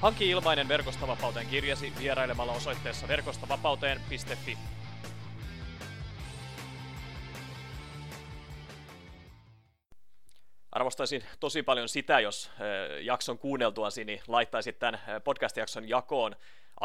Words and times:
Hanki 0.00 0.30
ilmainen 0.30 0.68
Verkostavapauteen 0.68 1.46
kirjasi 1.46 1.92
vierailemalla 1.98 2.52
osoitteessa 2.52 3.08
verkostavapauteen.fi. 3.08 4.58
Arvostaisin 10.72 11.22
tosi 11.40 11.62
paljon 11.62 11.88
sitä, 11.88 12.20
jos 12.20 12.50
jakson 13.00 13.38
kuunneltuasi 13.38 14.04
niin 14.04 14.20
laittaisit 14.28 14.78
tämän 14.78 15.00
podcast-jakson 15.24 15.88
jakoon 15.88 16.36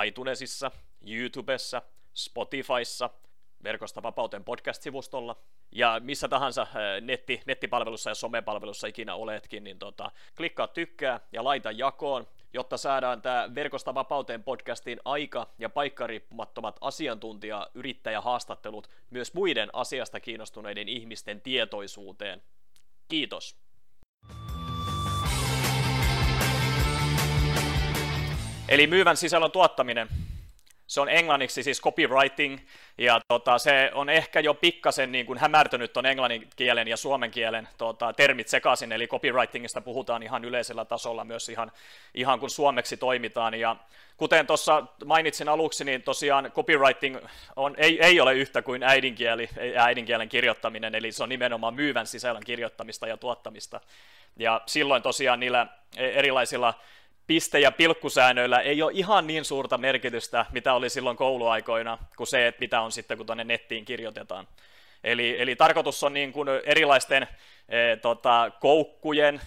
iTunesissa, 0.05 0.71
YouTubessa, 1.07 1.81
Spotifyssa, 2.13 3.09
Verkosta 3.63 4.03
vapauteen 4.03 4.43
podcast-sivustolla 4.43 5.35
ja 5.71 6.01
missä 6.03 6.27
tahansa 6.27 6.67
netti, 7.01 7.41
nettipalvelussa 7.45 8.09
ja 8.09 8.15
somepalvelussa 8.15 8.87
ikinä 8.87 9.15
oletkin, 9.15 9.63
niin 9.63 9.79
tota, 9.79 10.11
klikkaa 10.37 10.67
tykkää 10.67 11.19
ja 11.31 11.43
laita 11.43 11.71
jakoon 11.71 12.27
jotta 12.53 12.77
saadaan 12.77 13.21
tämä 13.21 13.49
Verkosta 13.55 13.93
vapauteen 13.93 14.43
podcastin 14.43 14.99
aika- 15.05 15.47
ja 15.59 15.69
paikkariippumattomat 15.69 16.77
asiantuntija 16.81 17.67
yrittäjähaastattelut 17.73 18.89
myös 19.09 19.33
muiden 19.33 19.69
asiasta 19.73 20.19
kiinnostuneiden 20.19 20.89
ihmisten 20.89 21.41
tietoisuuteen. 21.41 22.41
Kiitos. 23.07 23.55
Eli 28.69 28.87
myyvän 28.87 29.17
sisällön 29.17 29.51
tuottaminen 29.51 30.07
se 30.91 31.01
on 31.01 31.09
englanniksi 31.09 31.63
siis 31.63 31.81
copywriting, 31.81 32.59
ja 32.97 33.21
tota, 33.27 33.57
se 33.57 33.91
on 33.93 34.09
ehkä 34.09 34.39
jo 34.39 34.53
pikkasen 34.53 35.11
niin 35.11 35.25
kuin 35.25 35.39
hämärtynyt 35.39 35.97
on 35.97 36.05
englannin 36.05 36.47
kielen 36.55 36.87
ja 36.87 36.97
suomen 36.97 37.31
kielen 37.31 37.67
tota, 37.77 38.13
termit 38.13 38.47
sekaisin, 38.47 38.91
eli 38.91 39.07
copywritingista 39.07 39.81
puhutaan 39.81 40.23
ihan 40.23 40.45
yleisellä 40.45 40.85
tasolla 40.85 41.23
myös 41.23 41.49
ihan, 41.49 41.71
ihan 42.13 42.39
kun 42.39 42.49
suomeksi 42.49 42.97
toimitaan, 42.97 43.53
ja 43.53 43.75
kuten 44.17 44.47
tuossa 44.47 44.83
mainitsin 45.05 45.49
aluksi, 45.49 45.83
niin 45.83 46.03
tosiaan 46.03 46.51
copywriting 46.51 47.17
on, 47.55 47.75
ei, 47.77 48.05
ei 48.05 48.19
ole 48.19 48.33
yhtä 48.33 48.61
kuin 48.61 48.83
äidinkieli, 48.83 49.49
äidinkielen 49.77 50.29
kirjoittaminen, 50.29 50.95
eli 50.95 51.11
se 51.11 51.23
on 51.23 51.29
nimenomaan 51.29 51.73
myyvän 51.73 52.07
sisällön 52.07 52.43
kirjoittamista 52.43 53.07
ja 53.07 53.17
tuottamista, 53.17 53.81
ja 54.37 54.61
silloin 54.65 55.03
tosiaan 55.03 55.39
niillä 55.39 55.67
erilaisilla 55.97 56.73
piste- 57.31 57.59
ja 57.59 57.71
pilkkusäännöillä 57.71 58.59
ei 58.59 58.81
ole 58.81 58.91
ihan 58.95 59.27
niin 59.27 59.45
suurta 59.45 59.77
merkitystä, 59.77 60.45
mitä 60.51 60.73
oli 60.73 60.89
silloin 60.89 61.17
kouluaikoina, 61.17 61.97
kuin 62.17 62.27
se, 62.27 62.47
että 62.47 62.59
mitä 62.59 62.81
on 62.81 62.91
sitten, 62.91 63.17
kun 63.17 63.25
tuonne 63.25 63.43
nettiin 63.43 63.85
kirjoitetaan. 63.85 64.47
Eli, 65.03 65.41
eli 65.41 65.55
tarkoitus 65.55 66.03
on 66.03 66.13
niin 66.13 66.33
kuin 66.33 66.49
erilaisten 66.65 67.27
e, 67.69 67.95
tota, 67.95 68.51
koukkujen, 68.59 69.41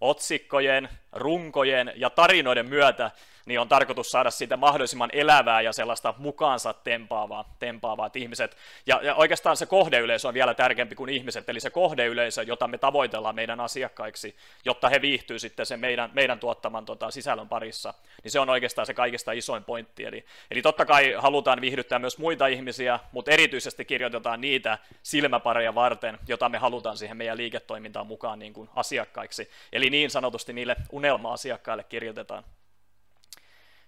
otsikkojen, 0.00 0.88
runkojen 1.12 1.92
ja 1.96 2.10
tarinoiden 2.10 2.68
myötä 2.68 3.10
niin 3.48 3.60
on 3.60 3.68
tarkoitus 3.68 4.10
saada 4.10 4.30
siitä 4.30 4.56
mahdollisimman 4.56 5.10
elävää 5.12 5.60
ja 5.60 5.72
sellaista 5.72 6.14
mukaansa 6.18 6.72
tempaavaa, 6.72 7.54
tempaavaa 7.58 8.10
ihmiset, 8.14 8.56
ja, 8.86 9.00
ja 9.02 9.14
oikeastaan 9.14 9.56
se 9.56 9.66
kohdeyleisö 9.66 10.28
on 10.28 10.34
vielä 10.34 10.54
tärkeämpi 10.54 10.94
kuin 10.94 11.10
ihmiset, 11.10 11.48
eli 11.48 11.60
se 11.60 11.70
kohdeyleisö, 11.70 12.42
jota 12.42 12.68
me 12.68 12.78
tavoitellaan 12.78 13.34
meidän 13.34 13.60
asiakkaiksi, 13.60 14.36
jotta 14.64 14.88
he 14.88 15.00
viihtyy 15.00 15.38
sitten 15.38 15.66
sen 15.66 15.80
meidän, 15.80 16.10
meidän 16.14 16.38
tuottaman 16.38 16.84
tota, 16.84 17.10
sisällön 17.10 17.48
parissa, 17.48 17.94
niin 18.22 18.32
se 18.32 18.40
on 18.40 18.50
oikeastaan 18.50 18.86
se 18.86 18.94
kaikista 18.94 19.32
isoin 19.32 19.64
pointti, 19.64 20.04
eli, 20.04 20.24
eli 20.50 20.62
totta 20.62 20.86
kai 20.86 21.14
halutaan 21.18 21.60
viihdyttää 21.60 21.98
myös 21.98 22.18
muita 22.18 22.46
ihmisiä, 22.46 23.00
mutta 23.12 23.30
erityisesti 23.30 23.84
kirjoitetaan 23.84 24.40
niitä 24.40 24.78
silmäpareja 25.02 25.74
varten, 25.74 26.18
jota 26.28 26.48
me 26.48 26.58
halutaan 26.58 26.96
siihen 26.96 27.16
meidän 27.16 27.36
liiketoimintaan 27.36 28.06
mukaan 28.06 28.38
niin 28.38 28.52
kuin 28.52 28.68
asiakkaiksi, 28.76 29.50
eli 29.72 29.90
niin 29.90 30.10
sanotusti 30.10 30.52
niille 30.52 30.76
unelma-asiakkaille 30.92 31.84
kirjoitetaan. 31.84 32.44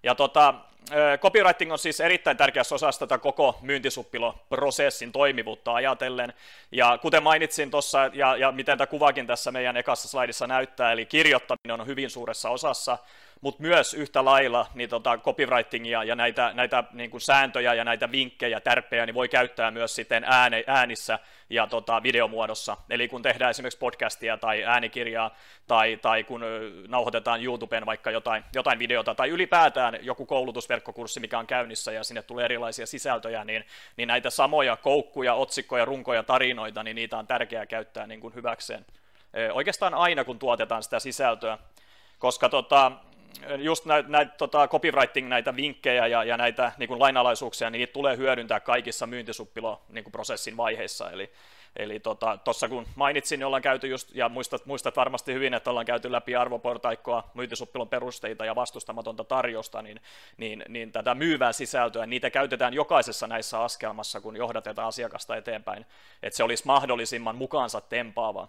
Ja 0.02 0.14
tota, 0.14 0.54
copywriting 1.20 1.72
on 1.72 1.78
siis 1.78 2.00
erittäin 2.00 2.36
tärkeässä 2.36 2.74
osassa 2.74 3.06
tätä 3.06 3.18
koko 3.18 3.58
myyntisuppiloprosessin 3.62 5.12
toimivuutta 5.12 5.74
ajatellen. 5.74 6.32
Ja 6.72 6.98
kuten 7.02 7.22
mainitsin 7.22 7.70
tuossa, 7.70 8.10
ja, 8.12 8.36
ja 8.36 8.52
miten 8.52 8.78
tämä 8.78 8.86
kuvakin 8.86 9.26
tässä 9.26 9.52
meidän 9.52 9.76
ekassa 9.76 10.08
slaidissa 10.08 10.46
näyttää, 10.46 10.92
eli 10.92 11.06
kirjoittaminen 11.06 11.80
on 11.80 11.86
hyvin 11.86 12.10
suuressa 12.10 12.50
osassa, 12.50 12.98
mutta 13.40 13.62
myös 13.62 13.94
yhtä 13.94 14.24
lailla 14.24 14.66
niin 14.74 14.90
tota, 14.90 15.18
copywritingia 15.18 16.04
ja 16.04 16.14
näitä, 16.14 16.50
näitä 16.54 16.84
niin 16.92 17.10
kuin 17.10 17.20
sääntöjä 17.20 17.74
ja 17.74 17.84
näitä 17.84 18.12
vinkkejä, 18.12 18.60
tärppejä, 18.60 19.06
niin 19.06 19.14
voi 19.14 19.28
käyttää 19.28 19.70
myös 19.70 19.94
sitten 19.94 20.24
ääne, 20.26 20.64
äänissä 20.66 21.18
ja 21.50 21.66
tota, 21.66 22.02
videomuodossa. 22.02 22.76
Eli 22.90 23.08
kun 23.08 23.22
tehdään 23.22 23.50
esimerkiksi 23.50 23.78
podcastia 23.78 24.36
tai 24.36 24.64
äänikirjaa 24.64 25.34
tai, 25.66 25.98
tai 26.02 26.24
kun 26.24 26.44
nauhoitetaan 26.88 27.44
YouTubeen 27.44 27.86
vaikka 27.86 28.10
jotain, 28.10 28.44
jotain 28.54 28.78
videota 28.78 29.14
tai 29.14 29.28
ylipäätään 29.28 29.98
joku 30.02 30.26
koulutusverkkokurssi, 30.26 31.20
mikä 31.20 31.38
on 31.38 31.46
käynnissä 31.46 31.92
ja 31.92 32.04
sinne 32.04 32.22
tulee 32.22 32.44
erilaisia 32.44 32.86
sisältöjä, 32.86 33.44
niin, 33.44 33.64
niin 33.96 34.06
näitä 34.06 34.30
samoja 34.30 34.76
koukkuja, 34.76 35.34
otsikkoja, 35.34 35.84
runkoja, 35.84 36.22
tarinoita, 36.22 36.82
niin 36.82 36.94
niitä 36.94 37.18
on 37.18 37.26
tärkeää 37.26 37.66
käyttää 37.66 38.06
niin 38.06 38.20
kuin 38.20 38.34
hyväkseen. 38.34 38.86
Oikeastaan 39.52 39.94
aina, 39.94 40.24
kun 40.24 40.38
tuotetaan 40.38 40.82
sitä 40.82 41.00
sisältöä, 41.00 41.58
koska 42.18 42.48
tota, 42.48 42.92
just 43.58 43.84
näitä 43.84 44.08
näit, 44.08 44.36
tota, 44.36 44.68
copywriting, 44.68 45.28
näitä 45.28 45.56
vinkkejä 45.56 46.06
ja, 46.06 46.24
ja 46.24 46.36
näitä 46.36 46.72
niin 46.78 47.00
lainalaisuuksia, 47.00 47.70
niin 47.70 47.78
niitä 47.78 47.92
tulee 47.92 48.16
hyödyntää 48.16 48.60
kaikissa 48.60 49.06
myyntisuppilo 49.06 49.82
niin 49.88 50.04
kuin 50.04 50.12
prosessin 50.12 50.56
vaiheissa. 50.56 51.10
Eli, 51.10 51.30
eli 51.76 52.00
tuossa 52.00 52.38
tota, 52.44 52.68
kun 52.68 52.86
mainitsin, 52.94 53.38
niin 53.38 53.46
ollaan 53.46 53.62
käyty 53.62 53.88
just, 53.88 54.14
ja 54.14 54.28
muistat, 54.28 54.66
muistat 54.66 54.96
varmasti 54.96 55.34
hyvin, 55.34 55.54
että 55.54 55.70
ollaan 55.70 55.86
käyty 55.86 56.12
läpi 56.12 56.36
arvoportaikkoa, 56.36 57.30
myyntisuppilon 57.34 57.88
perusteita 57.88 58.44
ja 58.44 58.54
vastustamatonta 58.54 59.24
tarjosta, 59.24 59.82
niin, 59.82 60.00
niin, 60.36 60.64
niin 60.68 60.92
tätä 60.92 61.14
myyvää 61.14 61.52
sisältöä, 61.52 62.06
niitä 62.06 62.30
käytetään 62.30 62.74
jokaisessa 62.74 63.26
näissä 63.26 63.60
askelmassa, 63.62 64.20
kun 64.20 64.36
johdatetaan 64.36 64.88
asiakasta 64.88 65.36
eteenpäin, 65.36 65.86
että 66.22 66.36
se 66.36 66.44
olisi 66.44 66.66
mahdollisimman 66.66 67.36
mukaansa 67.36 67.80
tempaava. 67.80 68.48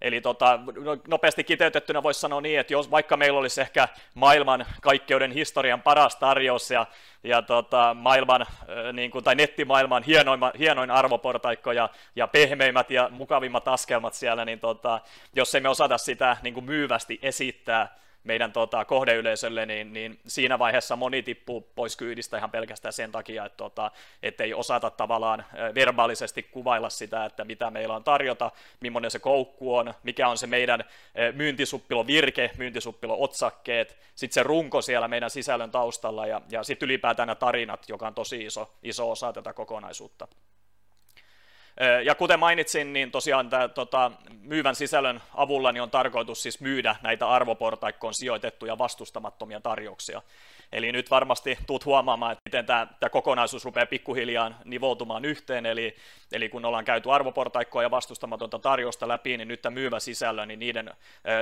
Eli 0.00 0.20
tota, 0.20 0.58
no, 0.84 0.96
nopeasti 1.08 1.44
kiteytettynä 1.44 2.02
voisi 2.02 2.20
sanoa 2.20 2.40
niin, 2.40 2.60
että 2.60 2.72
jos 2.72 2.90
vaikka 2.90 3.16
meillä 3.16 3.38
olisi 3.38 3.60
ehkä 3.60 3.88
maailman 4.14 4.66
kaikkeuden 4.82 5.32
historian 5.32 5.82
paras 5.82 6.16
tarjous 6.16 6.70
ja, 6.70 6.86
ja 7.24 7.42
tota, 7.42 7.94
maailman, 7.94 8.46
niin 8.92 9.10
kuin, 9.10 9.24
tai 9.24 9.34
nettimaailman 9.34 10.02
hienoin, 10.02 10.40
hienoin 10.58 10.90
arvoportaikko 10.90 11.72
ja, 11.72 11.88
ja 12.16 12.26
pehmeimmät 12.26 12.90
ja 12.90 13.08
mukavimmat 13.12 13.68
askelmat 13.68 14.14
siellä, 14.14 14.44
niin 14.44 14.60
tota, 14.60 15.00
jos 15.34 15.54
emme 15.54 15.68
osata 15.68 15.98
sitä 15.98 16.36
niin 16.42 16.54
kuin 16.54 16.64
myyvästi 16.64 17.18
esittää, 17.22 18.00
meidän 18.24 18.52
tota, 18.52 18.84
kohdeyleisölle, 18.84 19.66
niin, 19.66 19.92
niin 19.92 20.20
siinä 20.26 20.58
vaiheessa 20.58 20.96
moni 20.96 21.22
tippuu 21.22 21.60
pois 21.74 21.96
kyydistä 21.96 22.38
ihan 22.38 22.50
pelkästään 22.50 22.92
sen 22.92 23.12
takia, 23.12 23.44
että 23.44 23.56
tota, 23.56 23.90
ei 24.38 24.54
osata 24.54 24.90
tavallaan 24.90 25.44
verbaalisesti 25.74 26.42
kuvailla 26.42 26.90
sitä, 26.90 27.24
että 27.24 27.44
mitä 27.44 27.70
meillä 27.70 27.96
on 27.96 28.04
tarjota, 28.04 28.50
millainen 28.80 29.10
se 29.10 29.18
koukku 29.18 29.76
on, 29.76 29.94
mikä 30.02 30.28
on 30.28 30.38
se 30.38 30.46
meidän 30.46 30.84
myyntisuppilo 31.34 32.06
virke, 32.06 32.50
myyntisuppilo 32.58 33.22
otsakkeet, 33.22 33.98
sitten 34.14 34.34
se 34.34 34.42
runko 34.42 34.82
siellä 34.82 35.08
meidän 35.08 35.30
sisällön 35.30 35.70
taustalla 35.70 36.26
ja, 36.26 36.40
ja 36.50 36.62
sitten 36.62 36.86
ylipäätään 36.86 37.26
nämä 37.26 37.34
tarinat, 37.34 37.88
joka 37.88 38.06
on 38.06 38.14
tosi 38.14 38.44
iso, 38.44 38.74
iso 38.82 39.10
osa 39.10 39.32
tätä 39.32 39.52
kokonaisuutta. 39.52 40.28
Ja 42.04 42.14
kuten 42.14 42.38
mainitsin, 42.38 42.92
niin 42.92 43.10
tosiaan 43.10 43.50
tämä 43.50 43.68
tota, 43.68 44.12
myyvän 44.42 44.74
sisällön 44.74 45.20
avulla 45.34 45.72
niin 45.72 45.82
on 45.82 45.90
tarkoitus 45.90 46.42
siis 46.42 46.60
myydä 46.60 46.96
näitä 47.02 47.28
arvoportaikkoon 47.28 48.14
sijoitettuja 48.14 48.78
vastustamattomia 48.78 49.60
tarjouksia. 49.60 50.22
Eli 50.72 50.92
nyt 50.92 51.10
varmasti 51.10 51.58
tuut 51.66 51.84
huomaamaan, 51.84 52.32
että 52.32 52.42
miten 52.44 52.66
tämä, 52.66 52.86
tämä 53.00 53.10
kokonaisuus 53.10 53.64
rupeaa 53.64 53.86
pikkuhiljaa 53.86 54.60
nivoutumaan 54.64 55.24
yhteen, 55.24 55.66
eli, 55.66 55.96
eli 56.32 56.48
kun 56.48 56.64
ollaan 56.64 56.84
käyty 56.84 57.12
arvoportaikkoa 57.12 57.82
ja 57.82 57.90
vastustamatonta 57.90 58.58
tarjousta 58.58 59.08
läpi, 59.08 59.36
niin 59.36 59.48
nyt 59.48 59.62
tämä 59.62 59.74
myyvä 59.74 60.00
sisällö, 60.00 60.46
niin 60.46 60.58
niiden, 60.58 60.90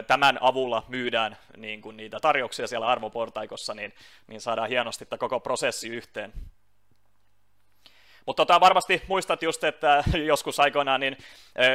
tämän 0.06 0.38
avulla 0.40 0.82
myydään 0.88 1.36
niin 1.56 1.82
kuin 1.82 1.96
niitä 1.96 2.20
tarjouksia 2.20 2.66
siellä 2.66 2.86
arvoportaikossa, 2.86 3.74
niin, 3.74 3.94
niin 4.26 4.40
saadaan 4.40 4.68
hienosti 4.68 5.06
tämä 5.06 5.18
koko 5.18 5.40
prosessi 5.40 5.88
yhteen. 5.88 6.32
Mutta 8.28 8.46
tota, 8.46 8.60
varmasti 8.60 9.02
muistat 9.08 9.42
just, 9.42 9.64
että 9.64 10.04
joskus 10.26 10.60
aikoinaan 10.60 11.00
niin 11.00 11.16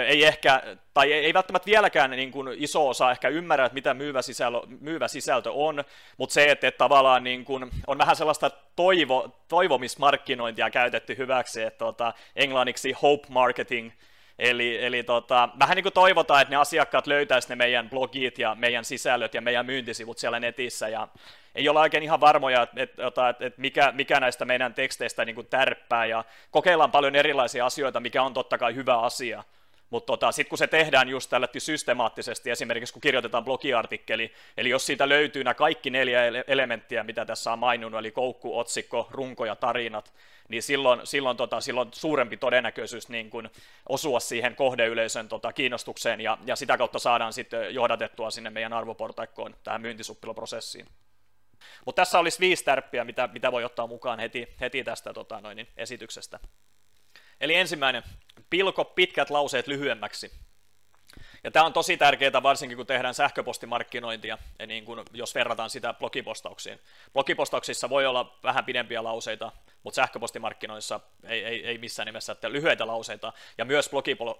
ei 0.07 0.25
ehkä, 0.25 0.63
tai 0.94 1.13
ei, 1.13 1.33
välttämättä 1.33 1.65
vieläkään 1.65 2.11
niin 2.11 2.31
kuin 2.31 2.47
iso 2.57 2.89
osa 2.89 3.11
ehkä 3.11 3.29
ymmärrä, 3.29 3.65
että 3.65 3.73
mitä 3.73 3.94
myyvä 3.94 4.21
sisältö, 4.21 4.67
myyvä 4.79 5.07
sisältö 5.07 5.51
on, 5.51 5.83
mutta 6.17 6.33
se, 6.33 6.51
että, 6.51 6.67
että 6.67 6.77
tavallaan 6.77 7.23
niin 7.23 7.45
kuin 7.45 7.69
on 7.88 7.97
vähän 7.97 8.15
sellaista 8.15 8.51
toivo, 8.75 9.35
toivomismarkkinointia 9.47 10.69
käytetty 10.69 11.17
hyväksi, 11.17 11.61
että 11.61 11.77
tota, 11.77 12.13
englanniksi 12.35 12.91
hope 12.91 13.27
marketing, 13.29 13.91
Eli, 14.39 14.85
eli 14.85 15.03
tota, 15.03 15.50
vähän 15.59 15.75
niin 15.75 15.83
kuin 15.83 15.94
toivotaan, 15.94 16.41
että 16.41 16.50
ne 16.50 16.56
asiakkaat 16.56 17.07
löytäisivät 17.07 17.50
ne 17.50 17.56
meidän 17.56 17.89
blogit 17.89 18.39
ja 18.39 18.56
meidän 18.56 18.85
sisällöt 18.85 19.33
ja 19.33 19.41
meidän 19.41 19.65
myyntisivut 19.65 20.18
siellä 20.18 20.39
netissä, 20.39 20.89
ja 20.89 21.07
ei 21.56 21.69
olla 21.69 21.81
oikein 21.81 22.03
ihan 22.03 22.21
varmoja, 22.21 22.68
että, 22.75 23.07
että, 23.07 23.30
että 23.30 23.62
mikä, 23.62 23.91
mikä 23.91 24.19
näistä 24.19 24.45
meidän 24.45 24.74
teksteistä 24.74 25.25
niin 25.25 25.35
kuin 25.35 25.47
tärppää, 25.47 26.06
ja 26.06 26.24
kokeillaan 26.51 26.91
paljon 26.91 27.15
erilaisia 27.15 27.65
asioita, 27.65 28.00
mikä 28.00 28.24
on 28.24 28.33
totta 28.33 28.57
kai 28.57 28.75
hyvä 28.75 29.00
asia, 29.00 29.44
mutta 29.94 30.07
tota, 30.07 30.31
sitten 30.31 30.50
kun 30.50 30.57
se 30.57 30.68
tehdään 30.68 31.10
just 31.10 31.30
tällä 31.30 31.48
systemaattisesti, 31.57 32.50
esimerkiksi 32.50 32.94
kun 32.94 33.01
kirjoitetaan 33.01 33.45
blogiartikkeli, 33.45 34.34
eli 34.57 34.69
jos 34.69 34.86
siitä 34.86 35.10
löytyy 35.10 35.44
nämä 35.44 35.54
kaikki 35.54 35.90
neljä 35.90 36.22
elementtiä, 36.48 37.04
mitä 37.04 37.25
tässä 37.25 37.54
on 37.54 37.60
maininnut, 37.60 38.00
eli 38.00 38.12
koukku, 38.12 38.60
otsikko, 38.60 39.07
runko 39.12 39.45
ja 39.45 39.56
tarinat, 39.56 40.13
niin 40.50 40.63
silloin, 40.63 41.01
silloin, 41.04 41.38
tota, 41.38 41.62
silloin 41.62 41.90
suurempi 41.92 42.38
todennäköisyys 42.38 43.10
niin 43.10 43.30
kun 43.30 43.50
osua 43.90 44.19
siihen 44.19 44.56
kohdeyleisön 44.56 45.30
tota, 45.30 45.54
kiinnostukseen, 45.54 46.22
ja, 46.22 46.38
ja 46.46 46.56
sitä 46.56 46.78
kautta 46.78 47.00
saadaan 47.00 47.34
sitten 47.34 47.74
johdatettua 47.74 48.31
sinne 48.31 48.50
meidän 48.50 48.74
arvoportaikkoon 48.74 49.56
tähän 49.63 49.81
myyntisuppiloprosessiin. 49.81 50.88
Mutta 51.86 52.01
tässä 52.01 52.19
olisi 52.19 52.39
viisi 52.39 52.63
tärppiä, 52.63 53.04
mitä, 53.04 53.30
mitä 53.34 53.51
voi 53.51 53.63
ottaa 53.63 53.88
mukaan 53.88 54.19
heti, 54.19 54.48
heti 54.62 54.84
tästä 54.84 55.13
tota, 55.13 55.42
noin, 55.42 55.68
esityksestä. 55.78 56.39
Eli 57.44 57.56
ensimmäinen, 57.56 58.04
pilko 58.50 58.86
pitkät 58.86 59.30
lauseet 59.30 59.68
lyhyemmäksi. 59.68 60.31
Ja 61.44 61.51
tämä 61.51 61.66
on 61.66 61.74
tosi 61.74 61.98
tärkeää 61.98 62.44
varsinkin, 62.44 62.78
kun 62.78 62.86
tehdään 62.86 63.13
sähköpostimarkkinointia, 63.13 64.38
ja 64.60 64.68
niin 64.68 64.86
kun, 64.86 65.06
jos 65.13 65.36
verrataan 65.36 65.69
sitä 65.69 65.94
blogipostauksiin. 65.94 66.80
Blogipostauksissa 67.13 67.90
voi 67.90 68.06
olla 68.06 68.38
vähän 68.44 68.66
pidempiä 68.66 69.04
lauseita, 69.04 69.51
mutta 69.84 69.95
sähköpostimarkkinoissa 69.95 71.00
ei, 71.24 71.45
ei, 71.45 71.66
ei 71.66 71.78
missään 71.78 72.06
nimessä, 72.06 72.31
että 72.31 72.51
lyhyitä 72.51 72.88
lauseita, 72.88 73.34
ja 73.57 73.66
myös 73.66 73.90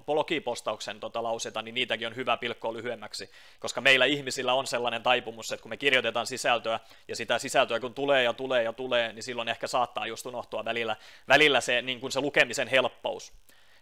blogipostauksen 0.06 1.00
tota, 1.00 1.24
lauseita, 1.24 1.62
niin 1.62 1.76
niitäkin 1.76 2.08
on 2.08 2.16
hyvä 2.16 2.38
pilkkoa 2.38 2.74
lyhyemmäksi, 2.74 3.32
koska 3.60 3.82
meillä 3.82 4.06
ihmisillä 4.06 4.54
on 4.54 4.68
sellainen 4.68 5.04
taipumus, 5.04 5.52
että 5.52 5.62
kun 5.62 5.70
me 5.70 5.78
kirjoitetaan 5.78 6.28
sisältöä, 6.28 6.80
ja 7.08 7.16
sitä 7.16 7.40
sisältöä 7.40 7.80
kun 7.80 7.94
tulee 7.94 8.24
ja 8.24 8.34
tulee 8.34 8.64
ja 8.64 8.74
tulee, 8.74 9.14
niin 9.14 9.24
silloin 9.24 9.50
ehkä 9.50 9.68
saattaa 9.68 10.08
just 10.08 10.26
unohtua 10.26 10.66
välillä, 10.66 10.96
välillä 11.28 11.62
se, 11.62 11.82
niin 11.82 12.00
kuin 12.00 12.12
se 12.12 12.22
lukemisen 12.22 12.68
helppous. 12.68 13.34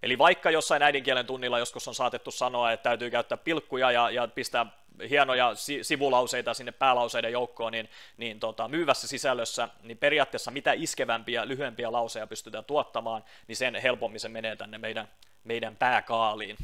Eli 0.03 0.17
vaikka 0.17 0.51
jossain 0.51 0.83
äidinkielen 0.83 1.25
tunnilla 1.25 1.59
joskus 1.59 1.87
on 1.87 1.95
saatettu 1.95 2.31
sanoa, 2.31 2.71
että 2.71 2.83
täytyy 2.83 3.11
käyttää 3.11 3.37
pilkkuja 3.37 3.91
ja, 3.91 4.09
ja 4.09 4.27
pistää 4.27 4.65
hienoja 5.09 5.51
sivulauseita 5.81 6.53
sinne 6.53 6.71
päälauseiden 6.71 7.31
joukkoon, 7.31 7.71
niin, 7.71 7.89
niin 8.17 8.39
tota, 8.39 8.67
myyvässä 8.67 9.07
sisällössä, 9.07 9.69
niin 9.83 9.97
periaatteessa 9.97 10.51
mitä 10.51 10.73
iskevämpiä, 10.73 11.47
lyhyempiä 11.47 11.91
lauseja 11.91 12.27
pystytään 12.27 12.65
tuottamaan, 12.65 13.23
niin 13.47 13.55
sen 13.55 13.75
helpommin 13.75 14.19
se 14.19 14.29
menee 14.29 14.55
tänne 14.55 14.77
meidän, 14.77 15.07
meidän 15.43 15.75
pääkaaliin. 15.75 16.57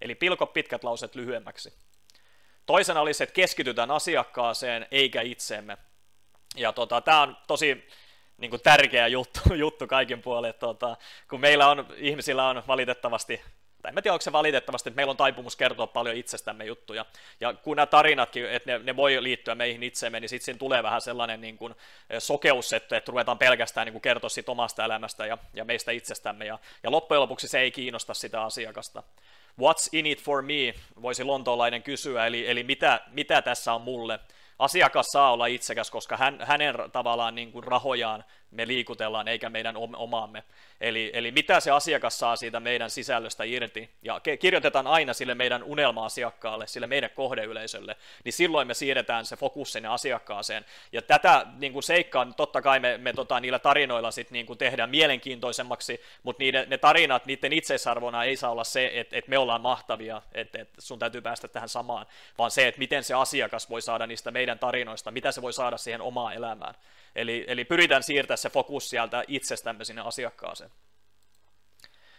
Eli 0.00 0.14
pilko 0.14 0.46
pitkät 0.46 0.84
lauset 0.84 1.14
lyhyemmäksi. 1.14 1.74
Toisena 2.66 3.00
olisi, 3.00 3.22
että 3.22 3.32
keskitytään 3.34 3.90
asiakkaaseen 3.90 4.86
eikä 4.90 5.22
itseemme. 5.22 5.78
Ja 6.56 6.72
tota, 6.72 7.00
tämä 7.00 7.22
on 7.22 7.36
tosi 7.46 7.88
niin 8.38 8.50
kuin 8.50 8.62
tärkeä 8.62 9.06
juttu, 9.06 9.40
juttu 9.64 9.86
kaikin 9.86 10.22
puolin, 10.22 10.50
että 10.50 10.60
tota, 10.60 10.96
kun 11.30 11.40
meillä 11.40 11.68
on, 11.68 11.86
ihmisillä 11.96 12.48
on 12.48 12.62
valitettavasti 12.68 13.42
tai 13.86 13.92
en 13.96 14.02
tiedä, 14.02 14.12
onko 14.12 14.22
se 14.22 14.32
valitettavasti, 14.32 14.88
että 14.88 14.96
meillä 14.96 15.10
on 15.10 15.16
taipumus 15.16 15.56
kertoa 15.56 15.86
paljon 15.86 16.16
itsestämme 16.16 16.64
juttuja. 16.64 17.06
Ja 17.40 17.54
kun 17.54 17.76
nämä 17.76 17.86
tarinatkin, 17.86 18.50
että 18.50 18.72
ne, 18.72 18.78
ne 18.78 18.96
voi 18.96 19.22
liittyä 19.22 19.54
meihin 19.54 19.82
itsemme, 19.82 20.20
niin 20.20 20.28
sitten 20.28 20.44
siinä 20.44 20.58
tulee 20.58 20.82
vähän 20.82 21.00
sellainen 21.00 21.40
niin 21.40 21.58
kuin 21.58 21.74
sokeus, 22.18 22.72
että, 22.72 22.96
että 22.96 23.10
ruvetaan 23.10 23.38
pelkästään 23.38 23.86
niin 23.86 23.92
kuin 23.92 24.02
kertoa 24.02 24.30
siitä 24.30 24.52
omasta 24.52 24.84
elämästä 24.84 25.26
ja, 25.26 25.38
ja 25.54 25.64
meistä 25.64 25.92
itsestämme. 25.92 26.44
Ja, 26.46 26.58
ja 26.82 26.90
loppujen 26.90 27.20
lopuksi 27.20 27.48
se 27.48 27.60
ei 27.60 27.70
kiinnosta 27.70 28.14
sitä 28.14 28.42
asiakasta. 28.42 29.02
What's 29.60 29.88
in 29.92 30.06
it 30.06 30.22
for 30.22 30.42
me, 30.42 30.74
voisi 31.02 31.24
lontoolainen 31.24 31.82
kysyä, 31.82 32.26
eli, 32.26 32.50
eli 32.50 32.62
mitä, 32.62 33.00
mitä 33.10 33.42
tässä 33.42 33.72
on 33.72 33.80
mulle. 33.80 34.20
Asiakas 34.58 35.06
saa 35.06 35.32
olla 35.32 35.46
itsekäs, 35.46 35.90
koska 35.90 36.16
hän, 36.16 36.38
hänen 36.42 36.74
tavallaan 36.92 37.34
niin 37.34 37.52
kuin 37.52 37.64
rahojaan 37.64 38.24
me 38.50 38.66
liikutellaan, 38.66 39.28
eikä 39.28 39.50
meidän 39.50 39.76
omaamme. 39.76 40.44
Eli, 40.80 41.10
eli 41.14 41.30
mitä 41.30 41.60
se 41.60 41.70
asiakas 41.70 42.18
saa 42.18 42.36
siitä 42.36 42.60
meidän 42.60 42.90
sisällöstä 42.90 43.44
irti, 43.44 43.90
ja 44.02 44.20
kirjoitetaan 44.40 44.86
aina 44.86 45.12
sille 45.12 45.34
meidän 45.34 45.62
unelma-asiakkaalle, 45.62 46.66
sille 46.66 46.86
meidän 46.86 47.10
kohdeyleisölle, 47.10 47.96
niin 48.24 48.32
silloin 48.32 48.68
me 48.68 48.74
siirretään 48.74 49.24
se 49.24 49.36
fokus 49.36 49.72
sinne 49.72 49.88
asiakkaaseen. 49.88 50.64
Ja 50.92 51.02
tätä 51.02 51.46
niin 51.58 51.72
kuin 51.72 51.82
seikkaa 51.82 52.26
totta 52.36 52.62
kai 52.62 52.80
me, 52.80 52.98
me 52.98 53.12
tota, 53.12 53.40
niillä 53.40 53.58
tarinoilla 53.58 54.10
sit, 54.10 54.30
niin 54.30 54.46
kuin 54.46 54.58
tehdään 54.58 54.90
mielenkiintoisemmaksi, 54.90 56.00
mutta 56.22 56.42
niiden, 56.42 56.70
ne 56.70 56.78
tarinat, 56.78 57.26
niiden 57.26 57.52
itseisarvona 57.52 58.24
ei 58.24 58.36
saa 58.36 58.50
olla 58.50 58.64
se, 58.64 58.90
että, 58.94 59.16
että 59.16 59.30
me 59.30 59.38
ollaan 59.38 59.60
mahtavia, 59.60 60.22
että, 60.32 60.58
että 60.62 60.80
sun 60.80 60.98
täytyy 60.98 61.20
päästä 61.20 61.48
tähän 61.48 61.68
samaan, 61.68 62.06
vaan 62.38 62.50
se, 62.50 62.68
että 62.68 62.78
miten 62.78 63.04
se 63.04 63.14
asiakas 63.14 63.70
voi 63.70 63.82
saada 63.82 64.06
niistä 64.06 64.30
meidän 64.30 64.58
tarinoista, 64.58 65.10
mitä 65.10 65.32
se 65.32 65.42
voi 65.42 65.52
saada 65.52 65.76
siihen 65.76 66.00
omaan 66.00 66.34
elämään. 66.34 66.74
Eli, 67.16 67.44
eli 67.48 67.64
pyritään 67.64 68.02
siirtämään 68.02 68.38
se 68.38 68.50
fokus 68.50 68.90
sieltä 68.90 69.24
itsestämme 69.28 69.84
sinne 69.84 70.02
asiakkaaseen. 70.02 70.70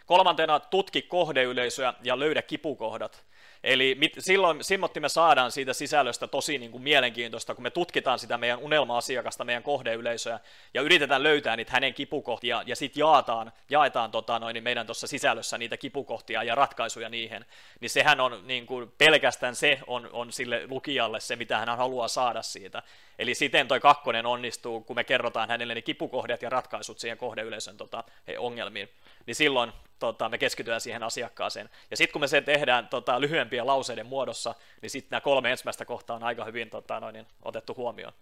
Kolmantena 0.06 0.60
tutki 0.60 1.02
kohdeyleisöä 1.02 1.94
ja 2.02 2.18
löydä 2.18 2.42
kipukohdat. 2.42 3.24
Eli 3.64 3.94
mit, 3.98 4.12
silloin 4.18 4.64
simmotti 4.64 5.00
me 5.00 5.08
saadaan 5.08 5.52
siitä 5.52 5.72
sisällöstä 5.72 6.26
tosi 6.26 6.58
niin 6.58 6.70
kuin 6.70 6.82
mielenkiintoista, 6.82 7.54
kun 7.54 7.62
me 7.62 7.70
tutkitaan 7.70 8.18
sitä 8.18 8.38
meidän 8.38 8.58
unelma-asiakasta, 8.58 9.44
meidän 9.44 9.62
kohdeyleisöä, 9.62 10.40
ja 10.74 10.82
yritetään 10.82 11.22
löytää 11.22 11.56
niitä 11.56 11.72
hänen 11.72 11.94
kipukohtia, 11.94 12.62
ja 12.66 12.76
sitten 12.76 13.00
jaetaan, 13.00 13.52
jaetaan 13.70 14.10
tota, 14.10 14.38
noin, 14.38 14.54
niin 14.54 14.64
meidän 14.64 14.86
tuossa 14.86 15.06
sisällössä 15.06 15.58
niitä 15.58 15.76
kipukohtia 15.76 16.42
ja 16.42 16.54
ratkaisuja 16.54 17.08
niihin. 17.08 17.44
Niin 17.80 17.90
sehän 17.90 18.20
on 18.20 18.42
niin 18.46 18.66
kuin, 18.66 18.92
pelkästään 18.98 19.54
se 19.54 19.78
on, 19.86 20.08
on 20.12 20.32
sille 20.32 20.66
lukijalle 20.66 21.20
se, 21.20 21.36
mitä 21.36 21.58
hän 21.58 21.76
haluaa 21.76 22.08
saada 22.08 22.42
siitä. 22.42 22.82
Eli 23.18 23.34
siten 23.34 23.68
toi 23.68 23.80
kakkonen 23.80 24.26
onnistuu, 24.26 24.80
kun 24.80 24.96
me 24.96 25.04
kerrotaan 25.04 25.48
hänelle 25.48 25.74
ne 25.74 25.82
kipukohdat 25.82 26.42
ja 26.42 26.50
ratkaisut 26.50 26.98
siihen 26.98 27.18
kohdeyleisön 27.18 27.76
tota, 27.76 28.04
ongelmiin. 28.38 28.88
Niin 29.26 29.34
silloin 29.34 29.72
tota, 29.98 30.28
me 30.28 30.38
keskitytään 30.38 30.80
siihen 30.80 31.02
asiakkaaseen. 31.02 31.70
Ja 31.90 31.96
sitten 31.96 32.12
kun 32.12 32.20
me 32.20 32.28
sen 32.28 32.44
tehdään 32.44 32.88
tota, 32.88 33.20
lyhyempien 33.28 33.66
lauseiden 33.66 34.06
muodossa, 34.06 34.54
niin 34.82 34.90
sitten 34.90 35.10
nämä 35.10 35.20
kolme 35.20 35.50
ensimmäistä 35.50 35.84
kohtaa 35.84 36.16
on 36.16 36.24
aika 36.24 36.44
hyvin 36.44 36.70
tota, 36.70 37.00
noin, 37.00 37.26
otettu 37.42 37.74
huomioon. 37.74 38.12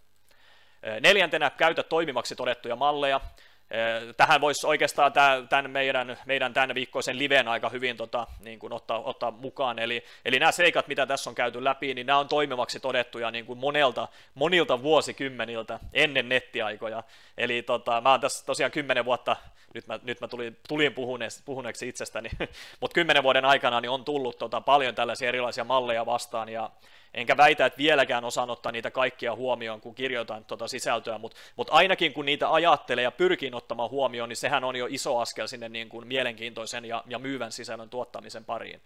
Neljäntenä 1.00 1.50
käytä 1.50 1.82
toimivaksi 1.82 2.36
todettuja 2.36 2.76
malleja. 2.76 3.20
Tähän 4.16 4.40
voisi 4.40 4.66
oikeastaan 4.66 5.12
tämän 5.49 5.70
meidän, 5.70 6.16
meidän 6.26 6.54
tämän 6.54 6.75
viikkoisen 6.75 7.18
liven 7.18 7.49
aika 7.49 7.68
hyvin 7.68 7.96
tota, 7.96 8.26
niin 8.40 8.58
kuin 8.58 8.73
ottaa, 8.73 9.02
ottaa 9.02 9.30
mukaan. 9.30 9.78
Eli, 9.78 10.04
eli 10.25 10.38
nämä 10.38 10.52
seikat, 10.52 10.88
mitä 10.88 11.06
tässä 11.06 11.30
on 11.30 11.35
käyty 11.35 11.64
läpi, 11.64 11.94
niin 11.94 12.06
nämä 12.06 12.18
on 12.18 12.28
toimivaksi 12.28 12.80
todettuja 12.80 13.30
niin 13.30 13.46
kuin 13.46 13.58
monelta, 13.58 14.08
monilta 14.35 14.82
vuosikymmeniltä 14.82 15.80
ennen 15.92 16.28
nettiaikoja. 16.28 17.02
Eli 17.38 17.62
tota, 17.62 18.00
mä 18.00 18.11
oon 18.11 18.20
tässä 18.20 18.46
tosiaan 18.46 18.73
kymmenen 18.73 19.04
vuotta, 19.04 19.37
nyt 19.75 19.87
mä, 19.87 19.99
nyt 20.02 20.20
mä 20.20 20.28
tulin, 20.28 20.56
tulin 20.68 20.94
puhuneeksi, 20.94 21.42
puhuneeksi 21.44 21.88
itsestäni, 21.88 22.30
mutta 22.80 22.94
kymmenen 22.94 23.23
vuoden 23.23 23.44
aikana 23.44 23.80
niin 23.80 23.90
on 23.90 24.04
tullut 24.04 24.38
tota, 24.38 24.61
paljon 24.61 24.94
tällaisia 24.94 25.28
erilaisia 25.28 25.64
malleja 25.64 26.06
vastaan, 26.06 26.49
ja 26.49 26.70
enkä 27.16 27.37
väitä, 27.37 27.66
että 27.66 27.78
vieläkään 27.78 28.25
osaan 28.25 28.50
ottaa 28.50 28.73
niitä 28.73 28.90
kaikkia 28.90 29.35
huomioon, 29.35 29.80
kun 29.80 29.94
kirjoitan 29.94 30.44
tuota 30.44 30.68
sisältöä, 30.68 31.18
mutta 31.18 31.37
mut 31.56 31.68
ainakin 31.70 32.12
kun 32.12 32.26
niitä 32.26 32.52
ajattelee 32.52 33.04
ja 33.04 33.11
pyrkii 33.11 33.50
ottamaan 33.52 33.90
huomioon, 33.90 34.28
niin 34.28 34.37
sehän 34.37 34.64
on 34.64 34.76
jo 34.76 34.87
iso 34.90 35.18
askel 35.18 35.46
sinne 35.46 35.68
niin 35.68 35.88
kuin 35.88 36.06
mielenkiintoisen 36.06 36.85
ja, 36.85 37.04
ja 37.06 37.18
myyvän 37.18 37.52
sisällön 37.52 37.90
tuottamisen 37.90 38.44
pariin. 38.44 38.80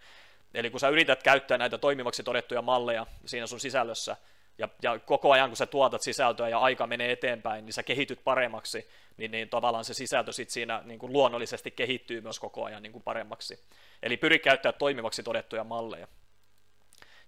Eli 0.53 0.69
kun 0.69 0.79
sä 0.79 0.89
yrität 0.89 1.23
käyttää 1.23 1.57
näitä 1.57 1.77
toimivaksi 1.77 2.23
todettuja 2.23 2.61
malleja 2.61 3.05
siinä 3.25 3.47
sun 3.47 3.59
sisällössä, 3.59 4.15
ja, 4.57 4.69
ja 4.81 4.99
koko 4.99 5.31
ajan 5.31 5.49
kun 5.49 5.57
sä 5.57 5.65
tuotat 5.65 6.01
sisältöä 6.01 6.49
ja 6.49 6.59
aika 6.59 6.87
menee 6.87 7.11
eteenpäin, 7.11 7.65
niin 7.65 7.73
sä 7.73 7.83
kehityt 7.83 8.23
paremmaksi, 8.23 8.89
niin, 9.17 9.31
niin 9.31 9.49
tavallaan 9.49 9.85
se 9.85 9.93
sisältö 9.93 10.33
sit 10.33 10.49
siinä 10.49 10.81
niin 10.85 10.99
kuin 10.99 11.13
luonnollisesti 11.13 11.71
kehittyy 11.71 12.21
myös 12.21 12.39
koko 12.39 12.65
ajan 12.65 12.83
niin 12.83 12.93
kuin 12.93 13.03
paremmaksi. 13.03 13.59
Eli 14.03 14.17
pyri 14.17 14.39
käyttää 14.39 14.71
toimivaksi 14.71 15.23
todettuja 15.23 15.63
malleja. 15.63 16.07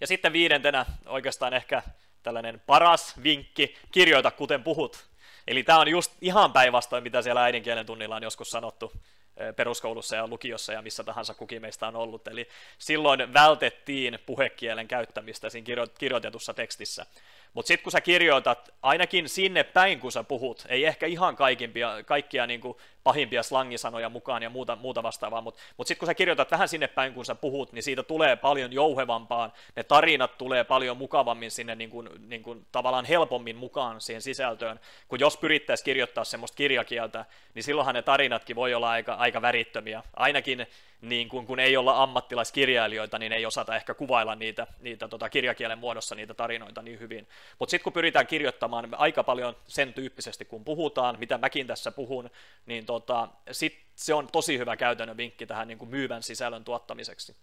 Ja 0.02 0.08
sitten 0.08 0.34
viidentenä 0.34 0.86
oikeastaan 1.06 1.54
ehkä 1.54 1.84
tällainen 2.24 2.62
paras 2.66 3.24
vinkki, 3.24 3.78
kirjoita 3.92 4.32
kuten 4.32 4.64
puhut. 4.64 5.06
Eli 5.48 5.64
tämä 5.64 5.80
on 5.80 5.88
just 5.88 6.12
ihan 6.22 6.54
päinvastoin, 6.54 7.04
mitä 7.04 7.22
siellä 7.22 7.44
äidinkielen 7.44 7.86
tunnilla 7.86 8.16
on 8.16 8.24
joskus 8.24 8.50
sanottu 8.50 8.92
peruskoulussa 9.56 10.16
ja 10.16 10.28
lukiossa 10.28 10.74
ja 10.74 10.82
missä 10.82 11.04
tahansa 11.04 11.34
kukin 11.34 11.62
meistä 11.62 11.88
on 11.88 11.96
ollut. 11.96 12.28
Eli 12.28 12.48
silloin 12.78 13.34
vältettiin 13.34 14.20
puhekielen 14.26 14.88
käyttämistä 14.88 15.50
siinä 15.50 15.88
kirjoitetussa 16.00 16.54
tekstissä. 16.54 17.06
Mutta 17.54 17.68
sitten 17.68 17.84
kun 17.84 17.92
sä 17.92 18.02
kirjoitat 18.02 18.70
ainakin 18.82 19.30
sinne 19.30 19.64
päin, 19.64 20.00
kun 20.00 20.12
sä 20.12 20.24
puhut, 20.24 20.66
ei 20.70 20.86
ehkä 20.86 21.06
ihan 21.06 21.36
kaikimpia, 21.36 22.04
kaikkia 22.06 22.48
niin 22.48 22.62
kuin 22.62 22.78
pahimpia 23.04 23.44
slangisanoja 23.44 24.10
mukaan 24.10 24.44
ja 24.44 24.50
muuta, 24.50 24.76
muuta 24.76 25.04
vastaavaa, 25.04 25.42
mutta 25.42 25.62
mut 25.78 25.88
sitten 25.88 26.00
kun 26.00 26.06
sä 26.06 26.14
kirjoitat 26.14 26.52
vähän 26.52 26.70
sinne 26.70 26.88
päin, 26.88 27.14
kun 27.14 27.26
sä 27.26 27.36
puhut, 27.36 27.72
niin 27.72 27.84
siitä 27.84 28.04
tulee 28.04 28.36
paljon 28.36 28.74
jouhevampaan, 28.74 29.54
ne 29.76 29.84
tarinat 29.84 30.38
tulee 30.38 30.64
paljon 30.64 30.98
mukavammin 30.98 31.52
sinne 31.52 31.76
niin 31.76 31.90
kuin, 31.90 32.10
niin 32.28 32.44
kuin, 32.44 32.66
tavallaan 32.72 33.06
helpommin 33.06 33.56
mukaan 33.56 34.02
siihen 34.02 34.22
sisältöön, 34.22 34.80
kun 35.08 35.20
jos 35.20 35.38
pyrittäisiin 35.38 35.86
kirjoittaa 35.86 36.24
semmoista 36.24 36.56
kirjakieltä, 36.56 37.26
niin 37.54 37.64
silloinhan 37.64 37.96
ne 37.96 38.02
tarinatkin 38.02 38.56
voi 38.56 38.74
olla 38.74 38.90
aika, 38.90 39.14
aika 39.14 39.42
värittömiä. 39.42 40.04
Ainakin 40.16 40.68
niin 41.04 41.30
kun, 41.30 41.46
kun 41.46 41.60
ei 41.60 41.78
olla 41.78 42.04
ammattilaiskirjailijoita, 42.04 43.20
niin 43.20 43.34
ei 43.34 43.46
osata 43.46 43.76
ehkä 43.76 43.94
kuvailla 43.94 44.36
niitä, 44.36 44.68
niitä 44.80 45.08
tota, 45.08 45.30
kirjakielen 45.30 45.78
muodossa 45.78 46.16
niitä 46.16 46.34
tarinoita 46.34 46.82
niin 46.82 47.00
hyvin. 47.00 47.28
Mutta 47.60 47.72
sitten 47.72 47.84
kun 47.84 47.94
pyritään 47.94 48.28
kirjoittamaan 48.28 48.96
aika 48.96 49.24
paljon 49.24 49.56
sen 49.68 49.94
tyyppisesti, 49.94 50.46
kun 50.46 50.66
puhutaan, 50.66 51.20
mitä 51.20 51.38
mäkin 51.38 51.68
tässä 51.68 51.92
puhun, 51.92 52.30
niin 52.66 52.86
tota, 52.86 53.28
sit 53.52 53.84
se 53.96 54.14
on 54.14 54.28
tosi 54.32 54.58
hyvä 54.58 54.78
käytännön 54.78 55.18
vinkki 55.18 55.46
tähän 55.46 55.68
niin 55.68 55.78
kuin 55.78 55.90
myyvän 55.90 56.24
sisällön 56.24 56.64
tuottamiseksi. 56.64 57.36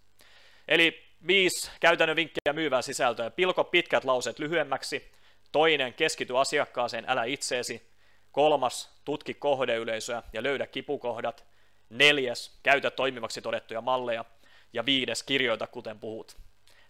Eli 0.67 1.03
viisi 1.27 1.71
käytännön 1.79 2.15
vinkkiä 2.15 2.53
myyvää 2.53 2.81
sisältöä. 2.81 3.29
Pilko 3.29 3.63
pitkät 3.63 4.05
lauseet 4.05 4.39
lyhyemmäksi. 4.39 5.11
Toinen, 5.51 5.93
keskity 5.93 6.37
asiakkaaseen, 6.37 7.05
älä 7.07 7.23
itseesi. 7.23 7.91
Kolmas, 8.31 9.01
tutki 9.05 9.33
kohdeyleisöä 9.33 10.23
ja 10.33 10.43
löydä 10.43 10.67
kipukohdat. 10.67 11.50
Neljäs, 11.91 12.59
käytä 12.63 12.91
toimivaksi 12.91 13.41
todettuja 13.41 13.81
malleja. 13.81 14.25
Ja 14.73 14.85
viides, 14.85 15.23
kirjoita 15.23 15.67
kuten 15.67 15.99
puhut. 15.99 16.37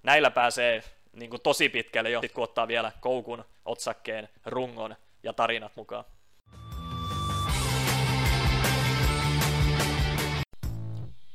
Näillä 0.04 0.32
pääsee 0.32 0.84
niin 1.14 1.30
kuin 1.30 1.42
tosi 1.42 1.70
pitkälle 1.70 2.10
jo, 2.10 2.22
kun 2.34 2.44
ottaa 2.44 2.68
vielä 2.68 2.92
koukun, 3.00 3.46
otsakkeen, 3.66 4.30
rungon 4.46 4.96
ja 5.24 5.34
tarinat 5.34 5.76
mukaan. 5.76 6.06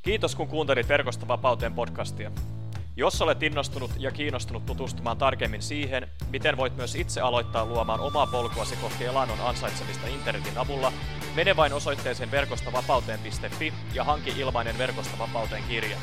Kiitos 0.01 0.35
kun 0.35 0.47
kuuntelit 0.47 0.89
Verkosta 0.89 1.27
vapauteen 1.27 1.73
podcastia. 1.73 2.31
Jos 2.95 3.21
olet 3.21 3.43
innostunut 3.43 3.91
ja 3.97 4.11
kiinnostunut 4.11 4.65
tutustumaan 4.65 5.17
tarkemmin 5.17 5.61
siihen, 5.61 6.07
miten 6.29 6.57
voit 6.57 6.75
myös 6.75 6.95
itse 6.95 7.21
aloittaa 7.21 7.65
luomaan 7.65 7.99
omaa 7.99 8.27
polkuasi 8.27 8.75
kohti 8.75 9.05
elannon 9.05 9.41
ansaitsemista 9.41 10.07
internetin 10.07 10.57
avulla, 10.57 10.93
mene 11.37 11.55
vain 11.55 11.73
osoitteeseen 11.73 12.31
verkostavapauteen.fi 12.31 13.73
ja 13.93 14.03
hanki 14.03 14.29
ilmainen 14.37 14.77
Verkosta 14.77 15.17
vapauteen 15.17 15.63
kirja. 15.63 15.97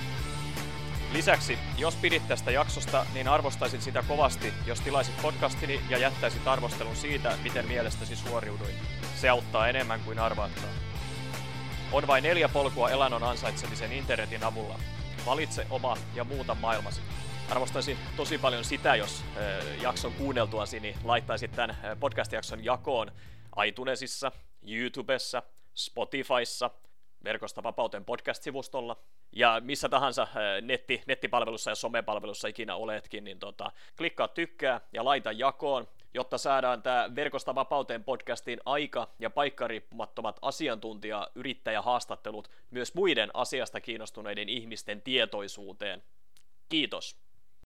Lisäksi, 1.12 1.59
jos 1.79 1.97
pidit 1.97 2.29
tästä 2.29 2.50
jaksosta, 2.50 3.07
niin 3.14 3.29
arvostaisin 3.29 3.83
sitä 3.83 4.05
kovasti, 4.09 4.55
jos 4.67 4.81
tilaisit 4.81 5.23
podcastini 5.23 5.81
ja 5.88 5.99
jättäisit 5.99 6.49
arvostelun 6.49 6.97
siitä, 6.97 7.37
miten 7.43 7.67
mielestäsi 7.67 8.17
suoriuduin. 8.17 8.75
Se 9.17 9.29
auttaa 9.29 9.69
enemmän 9.69 10.00
kuin 10.00 10.19
arvaattaa. 10.19 10.71
On 11.93 12.07
vain 12.07 12.25
neljä 12.25 12.49
polkua 12.49 12.91
elannon 12.91 13.23
ansaitsemisen 13.23 13.93
internetin 13.93 14.45
avulla. 14.45 14.79
Valitse 15.26 15.67
oma 15.71 15.97
ja 16.14 16.25
muuta 16.25 16.55
maailmasi. 16.55 17.00
Arvostaisin 17.50 17.99
tosi 18.17 18.38
paljon 18.38 18.64
sitä, 18.64 18.97
jos 18.97 19.25
jakson 19.83 20.12
kuunneltuasi 20.12 20.81
niin 20.81 20.97
laittaisit 21.05 21.53
tämän 21.53 21.76
podcast-jakson 22.00 22.64
jakoon 22.64 23.12
iTunesissa, 23.67 24.33
YouTubessa, 24.68 25.42
Spotifyssa, 25.75 26.71
Verkosta 27.25 27.62
vapauteen 27.62 28.04
podcast-sivustolla 28.04 28.97
ja 29.33 29.61
missä 29.64 29.88
tahansa 29.88 30.26
netti, 30.62 31.02
nettipalvelussa 31.06 31.71
ja 31.71 31.75
somepalvelussa 31.75 32.49
ikinä 32.49 32.76
oletkin, 32.76 33.25
niin 33.25 33.38
tota, 33.38 33.71
klikkaa 33.97 34.28
tykkää 34.28 34.80
ja 34.92 35.04
laita 35.04 35.33
jakoon 35.33 35.88
jotta 36.14 36.38
saadaan 36.38 36.83
tämä 36.83 37.11
Verkosta 37.14 37.54
vapauteen 37.54 38.04
podcastin 38.04 38.61
aika- 38.64 39.09
ja 39.18 39.30
paikkariippumattomat 39.30 40.38
asiantuntija-yrittäjähaastattelut 40.42 42.50
myös 42.71 42.94
muiden 42.94 43.30
asiasta 43.35 43.80
kiinnostuneiden 43.80 44.49
ihmisten 44.49 45.02
tietoisuuteen. 45.02 46.02
Kiitos. 46.68 47.16